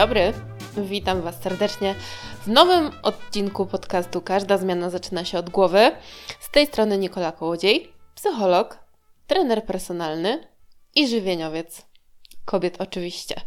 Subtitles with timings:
[0.00, 0.32] dobry,
[0.76, 1.94] witam Was serdecznie
[2.42, 5.90] w nowym odcinku podcastu Każda zmiana zaczyna się od głowy.
[6.40, 8.78] Z tej strony Nikola Kołodziej, psycholog,
[9.26, 10.48] trener personalny
[10.94, 11.82] i żywieniowiec.
[12.44, 13.40] Kobiet oczywiście.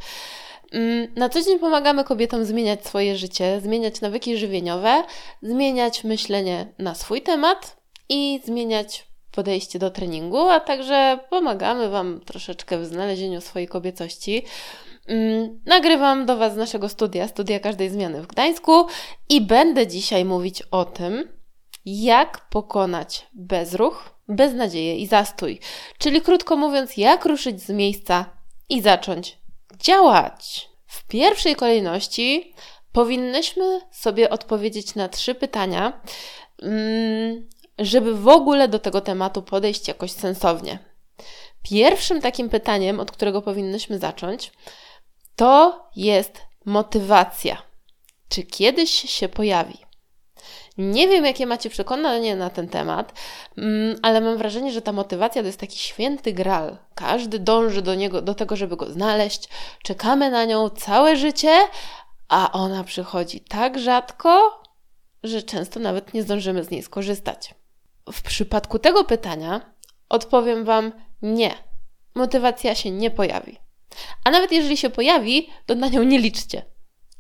[0.71, 5.03] Mm, na co dzień pomagamy kobietom zmieniać swoje życie, zmieniać nawyki żywieniowe,
[5.41, 7.77] zmieniać myślenie na swój temat
[8.09, 14.45] i zmieniać podejście do treningu, a także pomagamy Wam troszeczkę w znalezieniu swojej kobiecości.
[15.07, 18.87] Mm, nagrywam do Was z naszego studia, studia każdej zmiany w Gdańsku
[19.29, 21.27] i będę dzisiaj mówić o tym,
[21.85, 25.59] jak pokonać bezruch, beznadzieję i zastój.
[25.97, 28.25] Czyli krótko mówiąc, jak ruszyć z miejsca
[28.69, 29.37] i zacząć
[29.79, 30.69] działać.
[30.85, 32.53] W pierwszej kolejności
[32.91, 36.01] powinnyśmy sobie odpowiedzieć na trzy pytania,
[36.61, 40.79] mm, żeby w ogóle do tego tematu podejść jakoś sensownie.
[41.63, 44.51] Pierwszym takim pytaniem, od którego powinnyśmy zacząć,
[45.35, 47.61] to jest motywacja.
[48.29, 49.77] Czy kiedyś się pojawi?
[50.77, 53.13] Nie wiem, jakie macie przekonanie na ten temat,
[53.57, 56.77] mm, ale mam wrażenie, że ta motywacja to jest taki święty gral.
[56.95, 59.49] Każdy dąży do niego, do tego, żeby go znaleźć.
[59.83, 61.57] Czekamy na nią całe życie,
[62.27, 64.63] a ona przychodzi tak rzadko,
[65.23, 67.55] że często nawet nie zdążymy z niej skorzystać.
[68.11, 69.61] W przypadku tego pytania
[70.09, 71.55] odpowiem Wam nie.
[72.15, 73.62] Motywacja się nie pojawi.
[74.23, 76.65] A nawet jeżeli się pojawi, to na nią nie liczcie.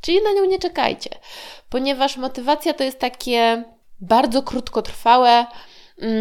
[0.01, 1.09] Czyli na nią nie czekajcie,
[1.69, 3.63] ponieważ motywacja to jest takie
[4.01, 5.45] bardzo krótkotrwałe
[5.97, 6.11] um,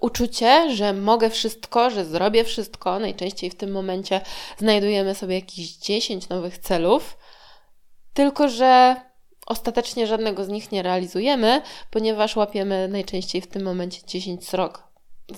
[0.00, 2.98] uczucie, że mogę wszystko, że zrobię wszystko.
[2.98, 4.20] Najczęściej w tym momencie
[4.58, 7.18] znajdujemy sobie jakieś 10 nowych celów,
[8.14, 8.96] tylko że
[9.46, 14.88] ostatecznie żadnego z nich nie realizujemy, ponieważ łapiemy najczęściej w tym momencie 10 srok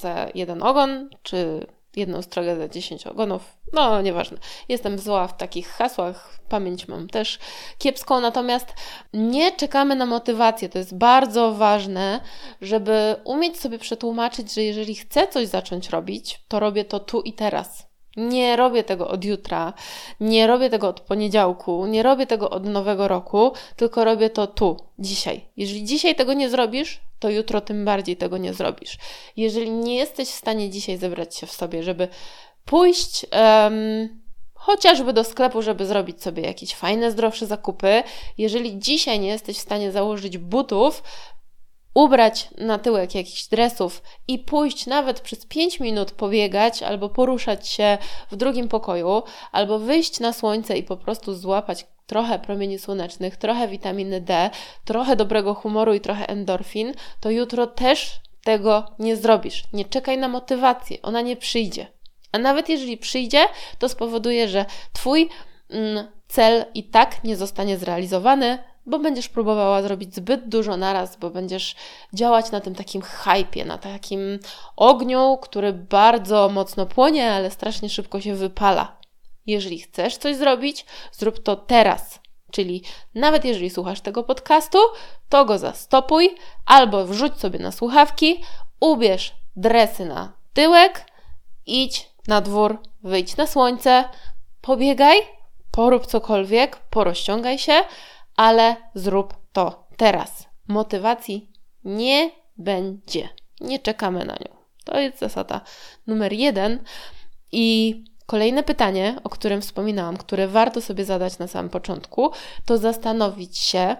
[0.01, 1.67] za jeden ogon, czy
[1.97, 3.57] jedną strogę za 10 ogonów.
[3.73, 4.39] No, nieważne.
[4.69, 7.39] Jestem zła w takich hasłach, pamięć mam też
[7.79, 8.67] kiepską, natomiast
[9.13, 10.69] nie czekamy na motywację.
[10.69, 12.21] To jest bardzo ważne,
[12.61, 17.33] żeby umieć sobie przetłumaczyć, że jeżeli chcę coś zacząć robić, to robię to tu i
[17.33, 17.94] teraz.
[18.17, 19.73] Nie robię tego od jutra,
[20.21, 24.77] nie robię tego od poniedziałku, nie robię tego od nowego roku, tylko robię to tu,
[24.99, 25.45] dzisiaj.
[25.57, 28.99] Jeżeli dzisiaj tego nie zrobisz, to jutro tym bardziej tego nie zrobisz.
[29.37, 32.09] Jeżeli nie jesteś w stanie dzisiaj zebrać się w sobie, żeby
[32.65, 34.25] pójść um,
[34.55, 38.03] chociażby do sklepu, żeby zrobić sobie jakieś fajne, zdrowsze zakupy,
[38.39, 41.03] jeżeli dzisiaj nie jesteś w stanie założyć butów,
[41.95, 47.99] ubrać na tyłek jakichś dresów i pójść nawet przez 5 minut pobiegać albo poruszać się
[48.31, 49.23] w drugim pokoju,
[49.53, 54.51] albo wyjść na słońce i po prostu złapać trochę promieni słonecznych, trochę witaminy D,
[54.85, 59.65] trochę dobrego humoru i trochę endorfin, to jutro też tego nie zrobisz.
[59.73, 61.87] Nie czekaj na motywację, ona nie przyjdzie.
[62.33, 63.45] A nawet jeżeli przyjdzie,
[63.79, 65.29] to spowoduje, że Twój
[65.71, 71.31] mm, cel i tak nie zostanie zrealizowany, bo będziesz próbowała zrobić zbyt dużo naraz, bo
[71.31, 71.75] będziesz
[72.13, 74.39] działać na tym takim hypie, na takim
[74.77, 78.97] ogniu, który bardzo mocno płonie, ale strasznie szybko się wypala.
[79.47, 82.21] Jeżeli chcesz coś zrobić, zrób to teraz.
[82.51, 82.83] Czyli
[83.15, 84.79] nawet jeżeli słuchasz tego podcastu,
[85.29, 86.35] to go zastopuj
[86.67, 88.45] albo wrzuć sobie na słuchawki,
[88.81, 91.07] ubierz dresy na tyłek,
[91.67, 94.05] idź na dwór, wyjdź na słońce,
[94.61, 95.19] pobiegaj,
[95.71, 97.85] porób cokolwiek, porozciągaj się,
[98.37, 100.49] ale zrób to teraz.
[100.69, 101.53] Motywacji
[101.85, 103.29] nie będzie.
[103.61, 104.57] Nie czekamy na nią.
[104.85, 105.61] To jest zasada
[106.07, 106.85] numer jeden.
[107.53, 112.31] I kolejne pytanie, o którym wspominałam, które warto sobie zadać na samym początku,
[112.65, 113.97] to zastanowić się,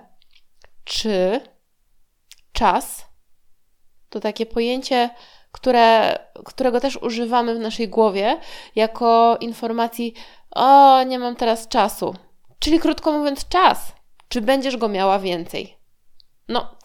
[0.85, 1.41] czy
[2.53, 3.07] czas
[4.09, 5.11] to takie pojęcie,
[5.53, 8.41] które, którego też używamy w naszej głowie
[8.75, 10.15] jako informacji:
[10.51, 12.15] O, nie mam teraz czasu.
[12.59, 13.93] Czyli krótko mówiąc, czas
[14.29, 15.77] czy będziesz go miała więcej?
[16.49, 16.77] No,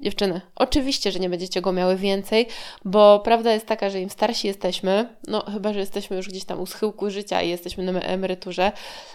[0.00, 2.46] dziewczyny, oczywiście, że nie będziecie go miały więcej,
[2.84, 6.60] bo prawda jest taka, że im starsi jesteśmy, no chyba, że jesteśmy już gdzieś tam
[6.60, 8.72] u schyłku życia i jesteśmy na emeryturze,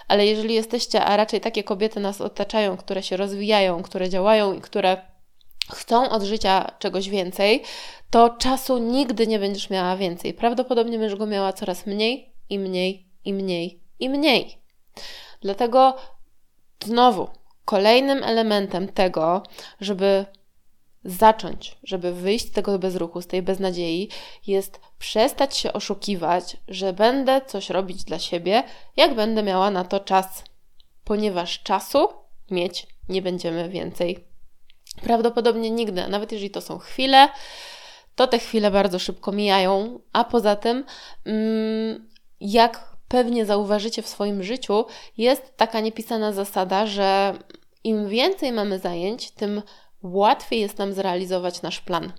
[0.08, 4.62] ale jeżeli jesteście, a raczej takie kobiety nas otaczają, które się rozwijają, które działają i
[4.62, 4.98] które
[5.72, 7.64] chcą od życia czegoś więcej,
[8.10, 10.34] to czasu nigdy nie będziesz miała więcej.
[10.34, 14.62] Prawdopodobnie będziesz go miała coraz mniej i mniej i mniej i mniej.
[15.42, 15.96] Dlatego
[16.84, 17.28] znowu
[17.66, 19.44] Kolejnym elementem tego,
[19.82, 20.26] żeby
[21.06, 24.10] zacząć, żeby wyjść z tego bezruchu, z tej beznadziei,
[24.48, 28.64] jest przestać się oszukiwać, że będę coś robić dla siebie,
[28.98, 30.44] jak będę miała na to czas,
[31.04, 32.08] ponieważ czasu
[32.52, 34.28] mieć nie będziemy więcej.
[35.04, 37.30] Prawdopodobnie nigdy, nawet jeżeli to są chwile,
[38.16, 40.86] to te chwile bardzo szybko mijają, a poza tym,
[41.26, 42.10] mm,
[42.40, 44.86] jak pewnie zauważycie w swoim życiu,
[45.18, 47.34] jest taka niepisana zasada, że
[47.84, 49.62] im więcej mamy zajęć, tym
[50.04, 52.12] łatwiej jest nam zrealizować nasz plan.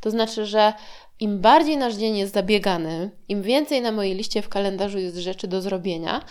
[0.00, 0.72] To znaczy, że
[1.20, 5.48] im bardziej nasz dzień jest zabiegany, im więcej na mojej liście w kalendarzu jest rzeczy
[5.48, 6.24] do zrobienia,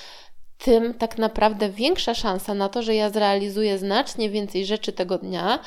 [0.58, 5.60] tym tak naprawdę większa szansa na to, że ja zrealizuję znacznie więcej rzeczy tego dnia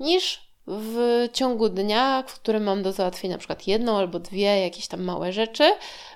[0.00, 4.88] niż w ciągu dnia, w którym mam do załatwienia na przykład jedną albo dwie jakieś
[4.88, 5.72] tam małe rzeczy,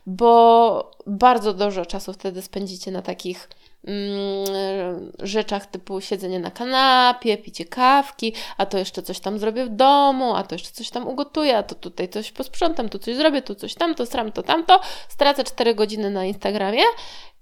[0.06, 3.48] bo bardzo dużo czasu wtedy spędzicie na takich
[3.84, 9.68] mm, rzeczach typu siedzenie na kanapie, picie kawki, a to jeszcze coś tam zrobię w
[9.68, 13.42] domu, a to jeszcze coś tam ugotuję, a to tutaj coś posprzątam, tu coś zrobię,
[13.42, 14.80] tu coś tam, to stram, to tamto.
[15.08, 16.84] Stracę 4 godziny na Instagramie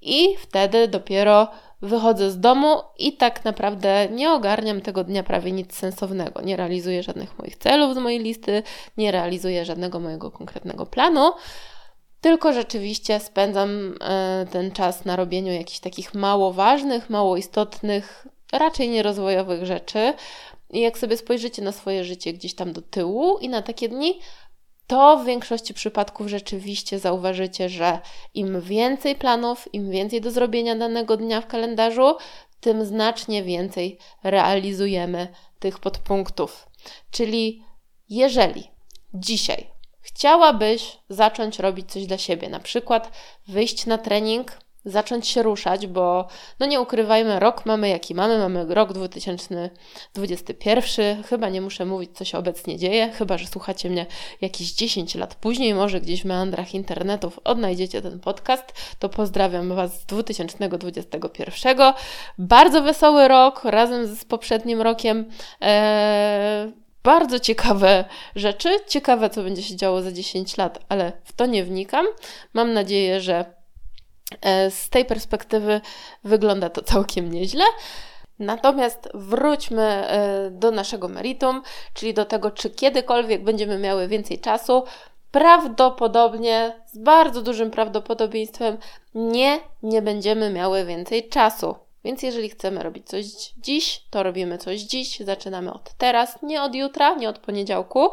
[0.00, 1.48] i wtedy dopiero
[1.82, 6.40] wychodzę z domu i tak naprawdę nie ogarniam tego dnia prawie nic sensownego.
[6.40, 8.62] Nie realizuję żadnych moich celów z mojej listy,
[8.96, 11.32] nie realizuję żadnego mojego konkretnego planu,
[12.20, 18.88] tylko rzeczywiście spędzam e, ten czas na robieniu jakichś takich mało ważnych, mało istotnych, raczej
[18.88, 20.14] nierozwojowych rzeczy.
[20.70, 24.20] I jak sobie spojrzycie na swoje życie gdzieś tam do tyłu i na takie dni,
[24.90, 27.98] to w większości przypadków rzeczywiście zauważycie, że
[28.34, 32.16] im więcej planów, im więcej do zrobienia danego dnia w kalendarzu,
[32.60, 35.28] tym znacznie więcej realizujemy
[35.58, 36.68] tych podpunktów.
[37.10, 37.62] Czyli
[38.08, 38.70] jeżeli
[39.14, 39.70] dzisiaj
[40.00, 43.10] chciałabyś zacząć robić coś dla siebie, na przykład
[43.48, 46.28] wyjść na trening, zacząć się ruszać, bo
[46.60, 52.24] no nie ukrywajmy, rok mamy jaki mamy, mamy rok 2021, chyba nie muszę mówić, co
[52.24, 54.06] się obecnie dzieje, chyba, że słuchacie mnie
[54.40, 60.00] jakieś 10 lat później, może gdzieś w meandrach internetów odnajdziecie ten podcast, to pozdrawiam Was
[60.00, 61.76] z 2021.
[62.38, 65.30] Bardzo wesoły rok, razem z poprzednim rokiem.
[65.60, 66.72] Eee,
[67.02, 68.04] bardzo ciekawe
[68.36, 72.06] rzeczy, ciekawe co będzie się działo za 10 lat, ale w to nie wnikam.
[72.54, 73.59] Mam nadzieję, że
[74.70, 75.80] z tej perspektywy
[76.24, 77.64] wygląda to całkiem nieźle.
[78.40, 81.62] Natomiast wróćmy e, do naszego meritum,
[81.94, 84.84] czyli do tego, czy kiedykolwiek będziemy miały więcej czasu.
[85.30, 88.78] Prawdopodobnie, z bardzo dużym prawdopodobieństwem,
[89.14, 91.74] nie, nie będziemy miały więcej czasu.
[92.04, 93.24] Więc jeżeli chcemy robić coś
[93.56, 98.10] dziś, to robimy coś dziś, zaczynamy od teraz, nie od jutra, nie od poniedziałku.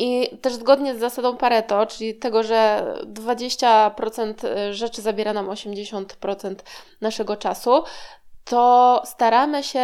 [0.00, 6.54] I też zgodnie z zasadą Pareto, czyli tego, że 20% y, rzeczy zabiera nam 80%
[7.00, 7.82] naszego czasu,
[8.44, 9.80] to staramy się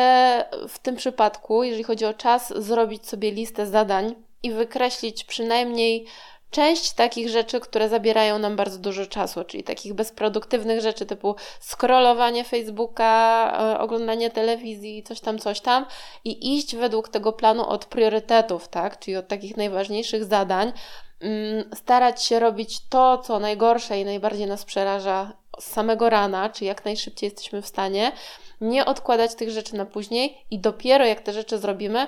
[0.69, 6.07] w tym przypadku, jeżeli chodzi o czas, zrobić sobie listę zadań i wykreślić przynajmniej
[6.55, 12.45] część takich rzeczy, które zabierają nam bardzo dużo czasu, czyli takich bezproduktywnych rzeczy typu scrollowanie
[12.45, 15.87] Facebooka, e, oglądanie telewizji, coś tam, coś tam
[16.25, 20.73] i iść według tego planu od priorytetów, tak, czyli od takich najważniejszych zadań,
[21.21, 26.65] mm, starać się robić to, co najgorsze i najbardziej nas przeraża z samego rana, czy
[26.65, 28.13] jak najszybciej jesteśmy w stanie,
[28.61, 32.07] nie odkładać tych rzeczy na później i dopiero jak te rzeczy zrobimy,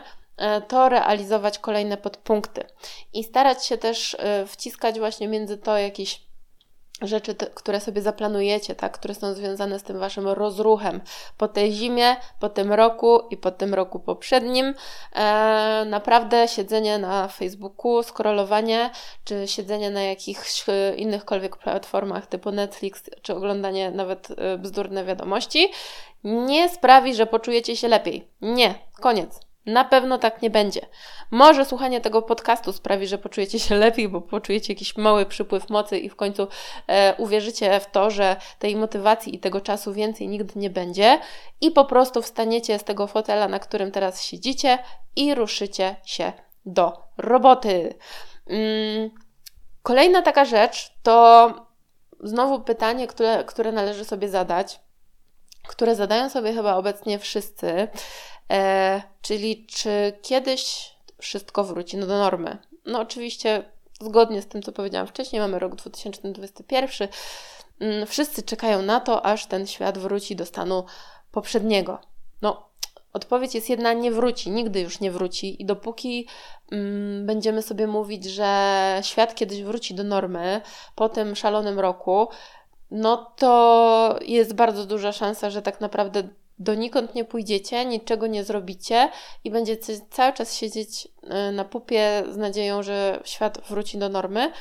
[0.69, 2.65] to realizować kolejne podpunkty
[3.13, 6.27] i starać się też e, wciskać właśnie między to jakieś
[7.03, 11.01] rzeczy, które sobie zaplanujecie, tak, które są związane z tym waszym rozruchem
[11.37, 14.75] po tej zimie, po tym roku i po tym roku poprzednim.
[15.15, 18.91] E, naprawdę siedzenie na Facebooku, scrollowanie,
[19.25, 20.65] czy siedzenie na jakichś
[20.97, 25.71] innychkolwiek platformach typu Netflix, czy oglądanie nawet e, bzdurne wiadomości,
[26.25, 28.29] nie sprawi, że poczujecie się lepiej.
[28.41, 29.47] Nie, koniec.
[29.67, 30.81] Na pewno tak nie będzie.
[31.31, 35.99] Może słuchanie tego podcastu sprawi, że poczujecie się lepiej, bo poczujecie jakiś mały przypływ mocy
[35.99, 36.49] i w końcu
[36.87, 41.21] e, uwierzycie w to, że tej motywacji i tego czasu więcej nigdy nie będzie
[41.61, 44.79] i po prostu wstaniecie z tego fotela, na którym teraz siedzicie
[45.17, 46.33] i ruszycie się
[46.67, 47.95] do roboty.
[48.47, 49.11] Mm.
[49.83, 51.51] Kolejna taka rzecz to
[52.21, 54.81] znowu pytanie, które, które należy sobie zadać,
[55.69, 57.89] które zadają sobie chyba obecnie wszyscy
[58.51, 62.59] E, czyli czy kiedyś wszystko wróci no, do normy?
[62.87, 63.65] No oczywiście
[64.01, 67.09] zgodnie z tym, co powiedziałam wcześniej, mamy rok 2021.
[67.81, 70.85] Mm, wszyscy czekają na to, aż ten świat wróci do stanu
[71.33, 71.99] poprzedniego.
[72.43, 72.69] No,
[73.13, 75.63] odpowiedź jest jedna: nie wróci, nigdy już nie wróci.
[75.63, 76.27] I dopóki
[76.73, 80.61] mm, będziemy sobie mówić, że świat kiedyś wróci do normy
[80.95, 82.29] po tym szalonym roku,
[82.91, 89.09] no to jest bardzo duża szansa, że tak naprawdę donikąd nie pójdziecie, niczego nie zrobicie
[89.45, 94.53] i będziecie cały czas siedzieć e, na pupie z nadzieją, że świat wróci do normy,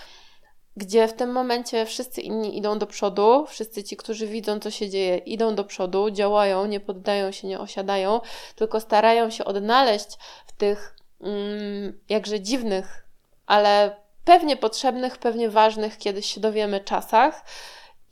[0.78, 4.90] gdzie w tym momencie wszyscy inni idą do przodu, wszyscy ci, którzy widzą, co się
[4.90, 8.22] dzieje, idą do przodu, działają, nie poddają się, nie osiadają,
[8.56, 10.08] tylko starają się odnaleźć
[10.48, 13.08] w tych mm, jakże dziwnych,
[13.46, 17.46] ale pewnie potrzebnych, pewnie ważnych, kiedyś się dowiemy czasach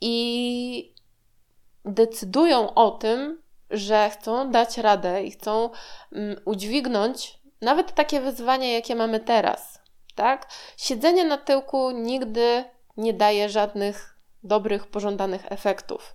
[0.00, 0.94] i
[1.84, 5.70] decydują o tym, że chcą dać radę i chcą
[6.12, 9.80] um, udźwignąć nawet takie wyzwania, jakie mamy teraz.
[10.14, 10.48] Tak?
[10.76, 12.64] Siedzenie na tyłku nigdy
[12.96, 16.14] nie daje żadnych dobrych, pożądanych efektów.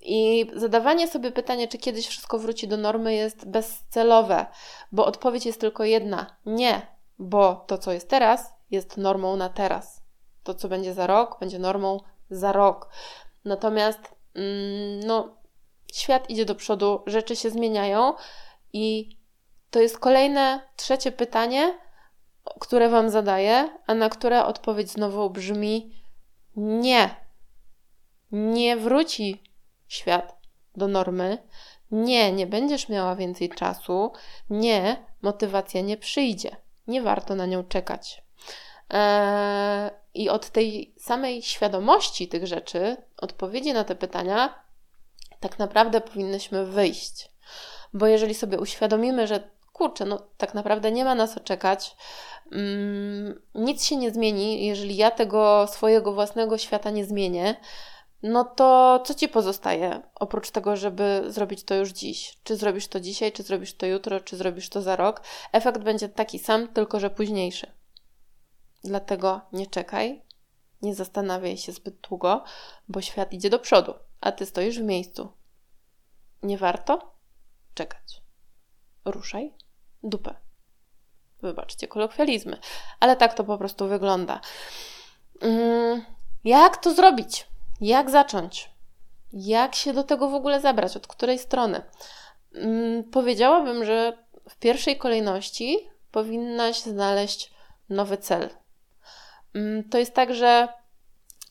[0.00, 4.46] I zadawanie sobie pytania, czy kiedyś wszystko wróci do normy, jest bezcelowe,
[4.92, 6.86] bo odpowiedź jest tylko jedna: nie,
[7.18, 10.02] bo to, co jest teraz, jest normą na teraz.
[10.42, 12.88] To, co będzie za rok, będzie normą za rok.
[13.44, 15.36] Natomiast, mm, no,
[15.94, 18.14] świat idzie do przodu, rzeczy się zmieniają
[18.72, 19.16] i
[19.70, 21.78] to jest kolejne, trzecie pytanie,
[22.60, 26.02] które Wam zadaję, a na które odpowiedź znowu brzmi
[26.56, 27.16] nie.
[28.32, 29.42] Nie wróci
[29.88, 30.36] świat
[30.76, 31.38] do normy.
[31.90, 34.12] Nie, nie będziesz miała więcej czasu.
[34.50, 36.56] Nie, motywacja nie przyjdzie.
[36.86, 38.22] Nie warto na nią czekać.
[38.90, 44.63] Eee, I od tej samej świadomości tych rzeczy, odpowiedzi na te pytania,
[45.44, 47.28] tak naprawdę powinnyśmy wyjść.
[47.92, 51.96] Bo jeżeli sobie uświadomimy, że kurczę, no tak naprawdę nie ma na co czekać,
[52.52, 57.56] mm, nic się nie zmieni, jeżeli ja tego swojego własnego świata nie zmienię,
[58.22, 62.38] no to co ci pozostaje oprócz tego, żeby zrobić to już dziś?
[62.44, 65.22] Czy zrobisz to dzisiaj, czy zrobisz to jutro, czy zrobisz to za rok?
[65.52, 67.66] Efekt będzie taki sam, tylko że późniejszy.
[68.84, 70.22] Dlatego nie czekaj,
[70.82, 72.44] nie zastanawiaj się zbyt długo,
[72.88, 75.32] bo świat idzie do przodu, a ty stoisz w miejscu.
[76.42, 77.14] Nie warto
[77.74, 78.22] czekać.
[79.04, 79.54] Ruszaj
[80.02, 80.34] dupę.
[81.42, 82.58] Wybaczcie kolokwializmy,
[83.00, 84.40] ale tak to po prostu wygląda.
[85.40, 86.04] Mm,
[86.44, 87.46] jak to zrobić?
[87.80, 88.70] Jak zacząć?
[89.32, 90.96] Jak się do tego w ogóle zabrać?
[90.96, 91.82] Od której strony?
[92.52, 97.54] Hmm, powiedziałabym, że w pierwszej kolejności powinnaś znaleźć
[97.88, 98.50] nowy cel.
[99.52, 100.68] Hmm, to jest tak, że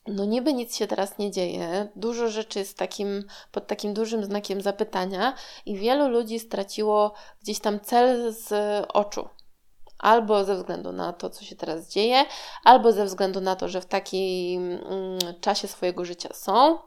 [0.08, 4.62] no niby nic się teraz nie dzieje, dużo rzeczy jest takim, pod takim dużym znakiem
[4.62, 5.34] zapytania
[5.66, 8.54] i wielu ludzi straciło gdzieś tam cel z
[8.94, 9.30] oczu.
[10.00, 12.26] Albo ze względu na to, co się teraz dzieje,
[12.64, 16.78] albo ze względu na to, że w takim mm, czasie swojego życia są.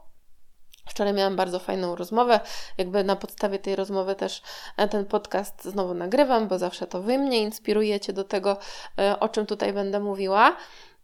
[0.89, 2.41] Wczoraj miałam bardzo fajną rozmowę.
[2.79, 4.43] Jakby na podstawie tej rozmowy też
[4.77, 8.57] e, ten podcast znowu nagrywam, bo zawsze to Wy mnie inspirujecie do tego,
[8.99, 10.57] e, o czym tutaj będę mówiła.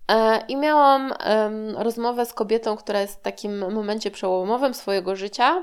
[0.08, 1.14] E, I miałam
[1.76, 5.62] rozmowę z kobietą, która jest w takim momencie przełomowym swojego życia,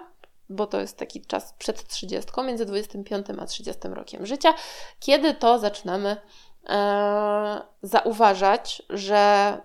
[0.49, 4.53] bo to jest taki czas przed 30, między 25 a 30 rokiem życia,
[4.99, 6.17] kiedy to zaczynamy
[7.83, 9.57] zauważać, że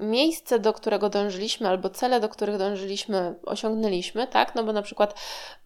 [0.00, 4.54] miejsce, do którego dążyliśmy, albo cele, do których dążyliśmy, osiągnęliśmy, tak?
[4.54, 5.20] No bo na przykład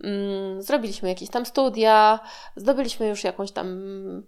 [0.04, 2.21] mm, zrobiliśmy jakieś tam studia,
[2.57, 3.83] zdobyliśmy już jakąś tam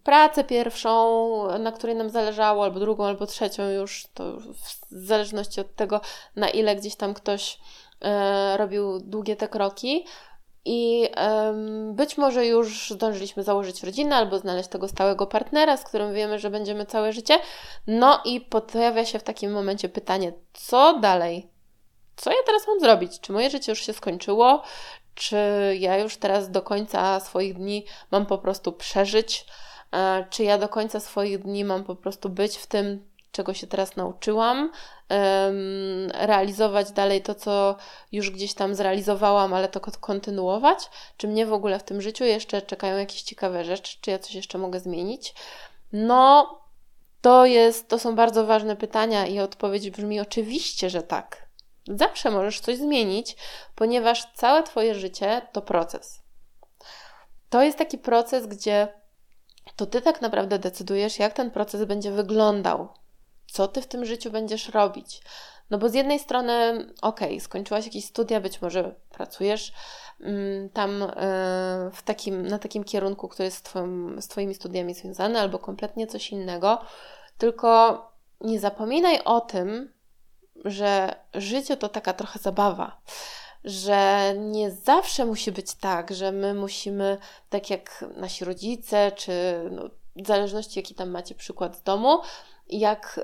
[0.04, 4.36] pracę pierwszą, na której nam zależało, albo drugą, albo trzecią już, to
[4.90, 6.00] w zależności od tego,
[6.36, 7.58] na ile gdzieś tam ktoś
[8.02, 10.04] e, robił długie te kroki.
[10.64, 16.14] I um, być może już zdążyliśmy założyć rodzinę albo znaleźć tego stałego partnera, z którym
[16.14, 17.38] wiemy, że będziemy całe życie.
[17.86, 21.50] No i pojawia się w takim momencie pytanie, co dalej?
[22.16, 23.20] Co ja teraz mam zrobić?
[23.20, 24.62] Czy moje życie już się skończyło?
[25.14, 25.36] Czy
[25.78, 29.46] ja już teraz do końca swoich dni mam po prostu przeżyć?
[29.92, 33.66] E, czy ja do końca swoich dni mam po prostu być w tym, czego się
[33.66, 34.70] teraz nauczyłam,
[36.14, 37.76] realizować dalej to, co
[38.12, 40.90] już gdzieś tam zrealizowałam, ale to kontynuować?
[41.16, 43.98] Czy mnie w ogóle w tym życiu jeszcze czekają jakieś ciekawe rzeczy?
[44.00, 45.34] Czy ja coś jeszcze mogę zmienić?
[45.92, 46.58] No,
[47.20, 51.50] to jest, to są bardzo ważne pytania i odpowiedź brzmi oczywiście, że tak.
[51.88, 53.36] Zawsze możesz coś zmienić,
[53.74, 56.22] ponieważ całe Twoje życie to proces.
[57.50, 58.88] To jest taki proces, gdzie
[59.76, 62.88] to Ty tak naprawdę decydujesz, jak ten proces będzie wyglądał
[63.52, 65.22] co ty w tym życiu będziesz robić.
[65.70, 69.72] No bo z jednej strony, okej, okay, skończyłaś jakieś studia, być może pracujesz
[70.20, 71.06] mm, tam y,
[71.92, 76.06] w takim, na takim kierunku, który jest z, twoim, z Twoimi studiami związany, albo kompletnie
[76.06, 76.80] coś innego,
[77.38, 78.00] tylko
[78.40, 79.92] nie zapominaj o tym,
[80.64, 83.00] że życie to taka trochę zabawa
[83.64, 89.32] że nie zawsze musi być tak, że my musimy, tak jak nasi rodzice, czy
[89.70, 92.18] no, w zależności jaki tam macie przykład z domu,
[92.78, 93.20] jak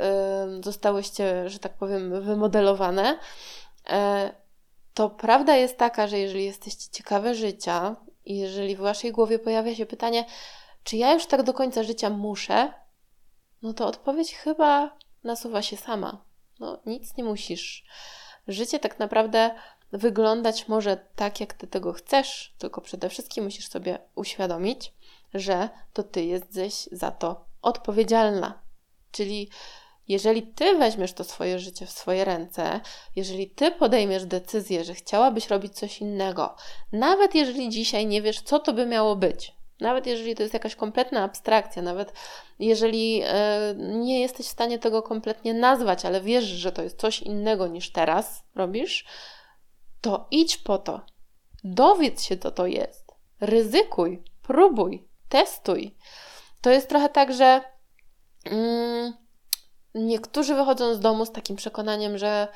[0.65, 3.19] zostałyście, że tak powiem, wymodelowane,
[3.91, 4.33] e,
[4.95, 9.75] to prawda jest taka, że jeżeli jesteście ciekawe życia i jeżeli w waszej głowie pojawia
[9.75, 10.25] się pytanie,
[10.85, 12.73] czy ja już tak do końca życia muszę,
[13.63, 16.25] no to odpowiedź chyba nasuwa się sama.
[16.61, 17.85] No, nic nie musisz.
[18.49, 19.55] Życie tak naprawdę
[19.93, 24.93] wyglądać może tak, jak ty tego chcesz, tylko przede wszystkim musisz sobie uświadomić,
[25.35, 28.66] że to ty jesteś za to odpowiedzialna.
[29.17, 29.51] Czyli
[30.09, 32.81] Jeżeli ty weźmiesz to swoje życie w swoje ręce,
[33.17, 36.57] jeżeli ty podejmiesz decyzję, że chciałabyś robić coś innego,
[36.93, 40.77] nawet jeżeli dzisiaj nie wiesz, co to by miało być, nawet jeżeli to jest jakaś
[40.77, 42.13] kompletna abstrakcja, nawet
[42.59, 47.23] jeżeli e, nie jesteś w stanie tego kompletnie nazwać, ale wiesz, że to jest coś
[47.23, 49.05] innego niż teraz robisz,
[50.01, 51.01] to idź po to.
[51.65, 53.13] Dowiedz się, co to jest.
[53.41, 55.97] Ryzykuj, próbuj, testuj.
[56.61, 57.76] To jest trochę tak, że.
[58.51, 59.27] Mm,
[59.97, 62.49] Niektórzy wychodzą z domu z takim przekonaniem, że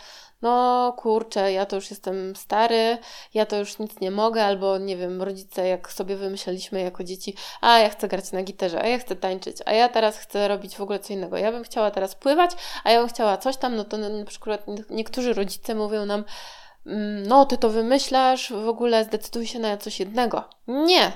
[0.42, 2.99] no kurczę, ja to już jestem stary,
[3.35, 7.35] ja to już nic nie mogę, albo nie wiem, rodzice jak sobie wymyśleliśmy jako dzieci,
[7.61, 10.76] a ja chcę grać na gitarze, a ja chcę tańczyć, a ja teraz chcę robić
[10.76, 11.37] w ogóle co innego.
[11.37, 12.50] Ja bym chciała teraz pływać,
[12.85, 16.25] a ja bym chciała coś tam, no to na przykład niektórzy rodzice mówią nam,
[16.87, 20.44] mm, no ty to wymyślasz, w ogóle zdecyduj się na coś jednego.
[20.68, 21.12] Nie,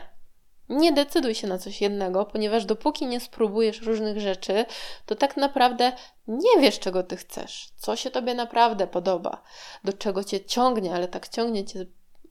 [0.68, 4.64] nie decyduj się na coś jednego, ponieważ dopóki nie spróbujesz różnych rzeczy,
[5.06, 5.92] to tak naprawdę
[6.28, 9.42] nie wiesz, czego ty chcesz, co się tobie naprawdę podoba,
[9.85, 11.87] do czego cię ciągnie, ale tak ciągnie cię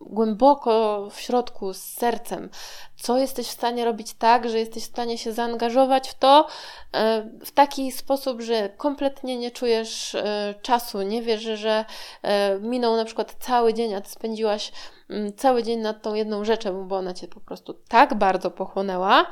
[0.05, 2.49] głęboko w środku, z sercem,
[2.95, 6.47] co jesteś w stanie robić tak, że jesteś w stanie się zaangażować w to
[6.93, 11.85] e, w taki sposób, że kompletnie nie czujesz e, czasu, nie wiesz, że
[12.21, 14.71] e, minął na przykład cały dzień, a ty spędziłaś
[15.09, 19.25] mm, cały dzień nad tą jedną rzeczą, bo ona cię po prostu tak bardzo pochłonęła,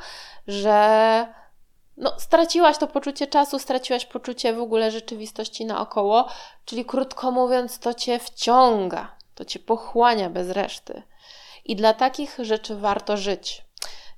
[0.46, 1.26] że
[1.96, 6.28] no, straciłaś to poczucie czasu, straciłaś poczucie w ogóle rzeczywistości naokoło,
[6.64, 11.02] czyli krótko mówiąc, to cię wciąga to cię pochłania bez reszty.
[11.64, 13.64] I dla takich rzeczy warto żyć.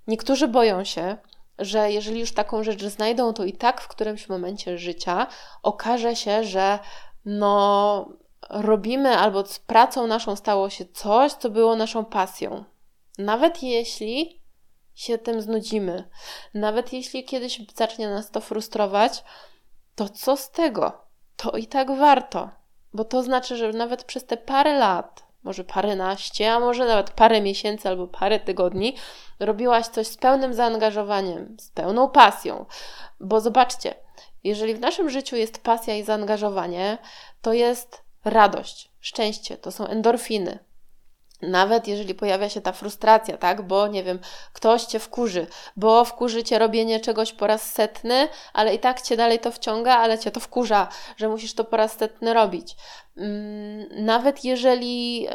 [0.06, 1.16] Niektórzy boją się,
[1.59, 5.26] że jeżeli już taką rzecz znajdą, to i tak w którymś momencie życia
[5.62, 6.78] okaże się, że
[7.25, 8.09] no,
[8.50, 12.64] robimy albo z pracą naszą stało się coś, co było naszą pasją.
[13.18, 14.40] Nawet jeśli
[14.94, 16.09] się tym znudzimy,
[16.54, 19.25] nawet jeśli kiedyś zacznie nas to frustrować,
[19.94, 20.92] to co z tego?
[21.37, 22.63] To i tak warto
[22.94, 27.40] bo to znaczy, że nawet przez te parę lat, może paręnaście, a może nawet parę
[27.40, 28.96] miesięcy albo parę tygodni,
[29.40, 32.66] robiłaś coś z pełnym zaangażowaniem, z pełną pasją.
[33.20, 33.94] Bo zobaczcie,
[34.44, 36.98] jeżeli w naszym życiu jest pasja i zaangażowanie,
[37.42, 40.59] to jest radość, szczęście, to są endorfiny,
[41.50, 44.18] nawet jeżeli pojawia się ta frustracja, tak, bo nie wiem,
[44.52, 49.16] ktoś cię wkurzy, bo wkurzy cię robienie czegoś po raz setny, ale i tak cię
[49.16, 52.76] dalej to wciąga, ale cię to wkurza, że musisz to po raz setny robić.
[53.16, 55.30] Mm, nawet jeżeli yy,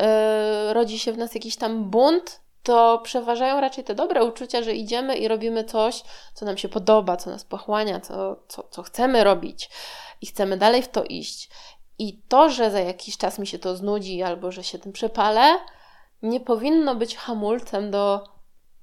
[0.73, 5.17] rodzi się w nas jakiś tam bunt, to przeważają raczej te dobre uczucia, że idziemy
[5.17, 9.69] i robimy coś, co nam się podoba, co nas pochłania, co, co, co chcemy robić
[10.21, 11.49] i chcemy dalej w to iść.
[11.99, 15.57] I to, że za jakiś czas mi się to znudzi albo że się tym przepalę,
[16.21, 18.23] nie powinno być hamulcem do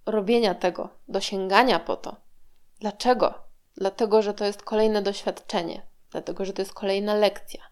[0.06, 2.16] robienia tego, do sięgania po to.
[2.80, 3.34] Dlaczego?
[3.76, 7.62] Dlatego, że to jest kolejne doświadczenie, dlatego, że to jest kolejna lekcja,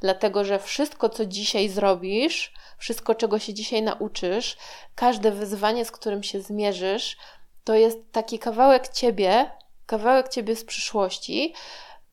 [0.00, 4.56] dlatego, że wszystko, co dzisiaj zrobisz, wszystko, czego się dzisiaj nauczysz,
[4.94, 7.16] każde wyzwanie, z którym się zmierzysz,
[7.64, 9.50] to jest taki kawałek ciebie,
[9.86, 11.54] kawałek ciebie z przyszłości,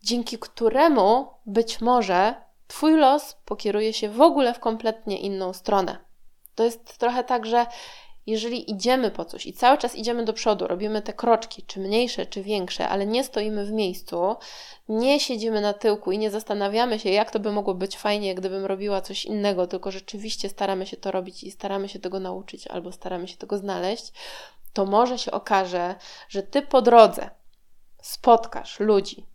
[0.03, 2.35] dzięki któremu być może
[2.71, 5.97] Twój los pokieruje się w ogóle w kompletnie inną stronę.
[6.55, 7.65] To jest trochę tak, że
[8.27, 12.25] jeżeli idziemy po coś i cały czas idziemy do przodu, robimy te kroczki, czy mniejsze,
[12.25, 14.35] czy większe, ale nie stoimy w miejscu,
[14.89, 18.65] nie siedzimy na tyłku i nie zastanawiamy się, jak to by mogło być fajnie, gdybym
[18.65, 22.91] robiła coś innego, tylko rzeczywiście staramy się to robić i staramy się tego nauczyć albo
[22.91, 24.11] staramy się tego znaleźć,
[24.73, 25.95] to może się okaże,
[26.29, 27.29] że ty po drodze
[28.01, 29.25] spotkasz ludzi,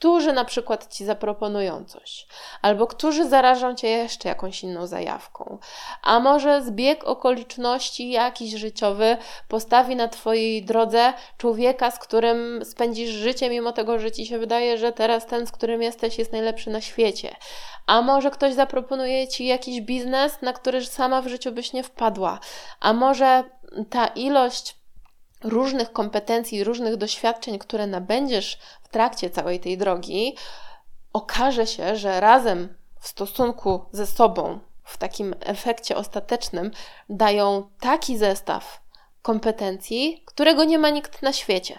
[0.00, 2.26] którzy na przykład ci zaproponują coś,
[2.62, 5.58] albo którzy zarażą cię jeszcze jakąś inną zajawką,
[6.02, 9.16] a może zbieg okoliczności jakiś życiowy
[9.48, 14.78] postawi na twojej drodze człowieka, z którym spędzisz życie, mimo tego, że ci się wydaje,
[14.78, 17.36] że teraz ten, z którym jesteś, jest najlepszy na świecie.
[17.86, 22.38] A może ktoś zaproponuje ci jakiś biznes, na który sama w życiu byś nie wpadła,
[22.80, 23.44] a może
[23.90, 24.79] ta ilość
[25.44, 30.36] różnych kompetencji, różnych doświadczeń, które nabędziesz w trakcie całej tej drogi,
[31.12, 36.70] okaże się, że razem w stosunku ze sobą, w takim efekcie ostatecznym,
[37.08, 38.80] dają taki zestaw
[39.22, 41.78] kompetencji, którego nie ma nikt na świecie,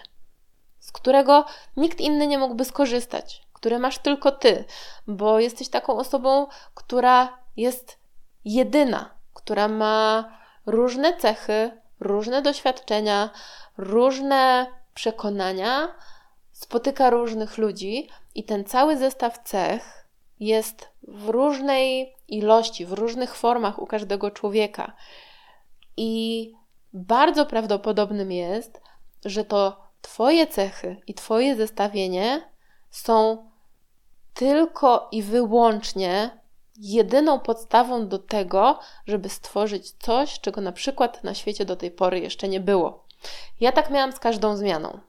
[0.80, 1.44] z którego
[1.76, 4.64] nikt inny nie mógłby skorzystać, które masz tylko ty,
[5.06, 7.98] bo jesteś taką osobą, która jest
[8.44, 10.24] jedyna, która ma
[10.66, 13.30] różne cechy, różne doświadczenia,
[13.76, 15.94] różne przekonania,
[16.52, 20.08] spotyka różnych ludzi i ten cały zestaw cech
[20.40, 24.92] jest w różnej ilości, w różnych formach u każdego człowieka.
[25.96, 26.52] I
[26.92, 28.80] bardzo prawdopodobnym jest,
[29.24, 32.50] że to Twoje cechy i Twoje zestawienie
[32.90, 33.50] są
[34.34, 36.41] tylko i wyłącznie
[36.76, 42.20] jedyną podstawą do tego, żeby stworzyć coś, czego na przykład na świecie do tej pory
[42.20, 43.06] jeszcze nie było.
[43.60, 45.00] Ja tak miałam z każdą zmianą.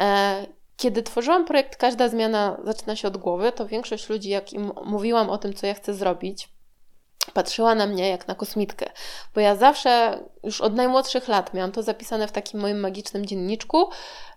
[0.00, 4.72] E, kiedy tworzyłam projekt Każda zmiana zaczyna się od głowy, to większość ludzi, jak im
[4.84, 6.48] mówiłam o tym, co ja chcę zrobić,
[7.32, 8.90] patrzyła na mnie jak na kosmitkę,
[9.34, 13.90] bo ja zawsze, już od najmłodszych lat, miałam to zapisane w takim moim magicznym dzienniczku,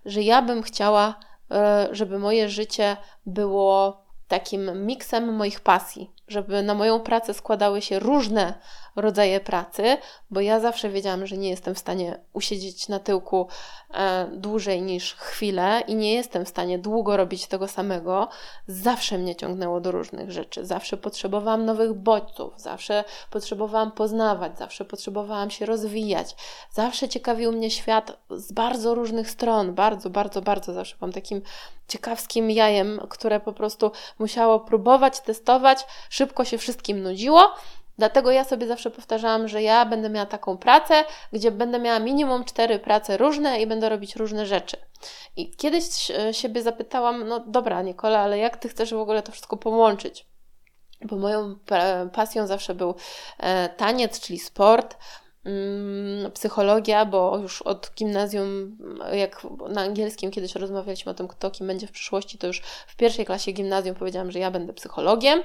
[0.06, 1.20] że ja bym chciała,
[1.52, 8.00] e, żeby moje życie było takim miksem moich pasji, żeby na moją pracę składały się
[8.00, 8.54] różne
[8.96, 9.98] rodzaje pracy,
[10.32, 13.48] bo ja zawsze wiedziałam, że nie jestem w stanie usiedzieć na tyłku
[13.94, 18.28] e, dłużej niż chwilę i nie jestem w stanie długo robić tego samego.
[18.68, 25.52] Zawsze mnie ciągnęło do różnych rzeczy, zawsze potrzebowałam nowych bodźców, zawsze potrzebowałam poznawać, zawsze potrzebowałam
[25.52, 26.36] się rozwijać,
[26.72, 31.42] zawsze ciekawił mnie świat z bardzo różnych stron, bardzo, bardzo, bardzo zawsze byłam takim
[31.90, 35.86] ciekawskim jajem, które po prostu musiało próbować, testować,
[36.20, 37.54] szybko się wszystkim nudziło
[38.00, 42.46] Dlatego ja sobie zawsze powtarzałam, że ja będę miała taką pracę, gdzie będę miała minimum
[42.46, 44.78] cztery prace różne i będę robić różne rzeczy.
[45.36, 45.84] I kiedyś
[46.32, 50.26] siebie zapytałam, no dobra, Nikola, ale jak ty chcesz w ogóle to wszystko połączyć?
[51.02, 51.56] Bo moją
[52.14, 52.96] pasją zawsze był
[53.38, 54.98] e, taniec, czyli sport
[55.46, 58.78] mm, psychologia, bo już od gimnazjum,
[59.12, 62.96] jak na angielskim kiedyś rozmawialiśmy o tym, kto kim będzie w przyszłości, to już w
[62.96, 65.44] pierwszej klasie gimnazjum powiedziałam, że ja będę psychologiem.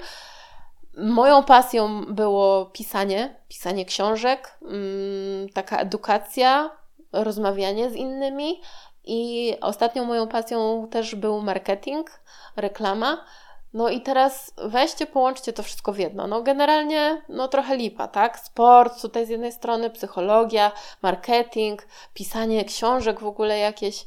[0.96, 6.70] Moją pasją było pisanie, pisanie książek, mm, taka edukacja,
[7.12, 8.60] rozmawianie z innymi
[9.04, 12.20] i ostatnią moją pasją też był marketing,
[12.56, 13.24] reklama.
[13.72, 16.26] No i teraz weźcie, połączcie to wszystko w jedno.
[16.26, 18.38] No generalnie, no trochę lipa, tak?
[18.38, 24.06] Sport, tutaj z jednej strony psychologia, marketing, pisanie książek w ogóle jakieś.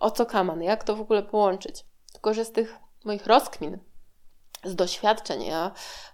[0.00, 0.62] O co kaman?
[0.62, 1.84] Jak to w ogóle połączyć?
[2.12, 3.78] Tylko, że z tych moich rozkmin,
[4.64, 5.44] z doświadczeń.
[5.44, 5.72] Ja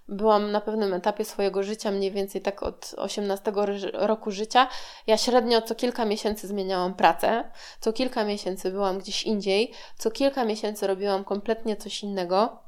[0.09, 3.53] byłam na pewnym etapie swojego życia, mniej więcej tak od 18
[3.93, 4.69] roku życia.
[5.07, 10.45] Ja średnio co kilka miesięcy zmieniałam pracę, co kilka miesięcy byłam gdzieś indziej, co kilka
[10.45, 12.67] miesięcy robiłam kompletnie coś innego.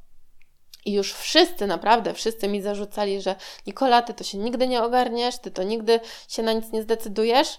[0.84, 3.36] I już wszyscy, naprawdę wszyscy mi zarzucali, że
[3.66, 7.58] Nikola, ty to się nigdy nie ogarniesz, ty to nigdy się na nic nie zdecydujesz.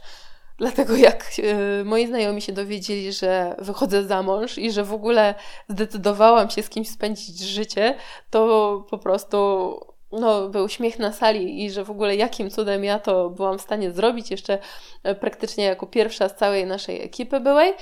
[0.59, 5.35] Dlatego jak e, moi znajomi się dowiedzieli, że wychodzę za mąż i że w ogóle
[5.69, 7.95] zdecydowałam się z kimś spędzić życie,
[8.29, 9.79] to po prostu
[10.11, 13.61] no, był śmiech na sali i że w ogóle jakim cudem ja to byłam w
[13.61, 14.57] stanie zrobić, jeszcze
[15.03, 17.73] e, praktycznie jako pierwsza z całej naszej ekipy byłej.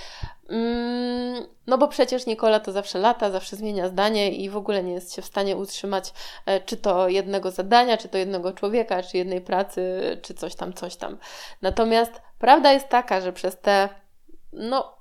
[0.50, 4.94] Mm, no bo przecież Nikola to zawsze lata, zawsze zmienia zdanie i w ogóle nie
[4.94, 6.13] jest się w stanie utrzymać
[6.46, 10.74] e, czy to jednego zadania, czy to jednego człowieka, czy jednej pracy, czy coś tam,
[10.74, 11.18] coś tam.
[11.62, 13.89] Natomiast prawda jest taka, że przez te
[14.54, 14.97] no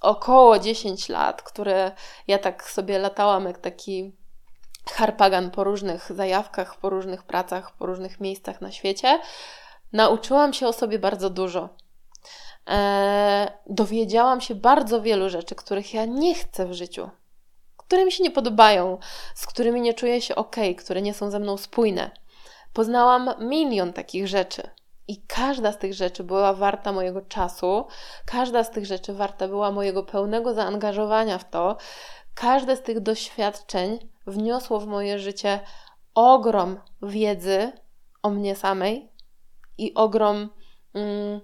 [0.00, 1.92] około 10 lat, które
[2.28, 4.16] ja tak sobie latałam jak taki
[4.92, 9.20] harpagan po różnych zajawkach, po różnych pracach, po różnych miejscach na świecie,
[9.92, 11.68] nauczyłam się o sobie bardzo dużo.
[12.66, 17.10] Eee, dowiedziałam się bardzo wielu rzeczy, których ja nie chcę w życiu,
[17.76, 18.98] które mi się nie podobają,
[19.34, 22.10] z którymi nie czuję się ok, które nie są ze mną spójne.
[22.72, 24.70] Poznałam milion takich rzeczy.
[25.10, 27.86] I każda z tych rzeczy była warta mojego czasu,
[28.26, 31.76] każda z tych rzeczy warta była mojego pełnego zaangażowania w to.
[32.34, 35.60] Każde z tych doświadczeń wniosło w moje życie
[36.14, 37.72] ogrom wiedzy
[38.22, 39.12] o mnie samej
[39.78, 40.48] i ogrom
[40.94, 41.40] mm,